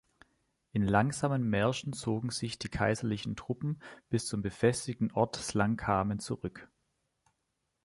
In 0.71 0.87
langsamen 0.87 1.43
Märschen 1.47 1.93
zogen 1.93 2.31
sich 2.31 2.57
die 2.57 2.69
kaiserlichen 2.69 3.35
Truppen 3.35 3.83
bis 4.09 4.25
zum 4.25 4.41
befestigten 4.41 5.11
Ort 5.11 5.35
Slankamen 5.35 6.17
zurück. 6.17 6.67